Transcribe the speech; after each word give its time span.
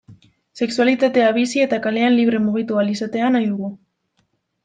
Sexualitatea 0.59 1.27
bizi 1.35 1.61
eta 1.65 1.79
kalean 1.83 2.17
libre 2.21 2.41
mugitu 2.45 2.79
ahal 2.79 2.91
izatea 2.95 3.31
nahi 3.35 3.49
dugu. 3.53 3.71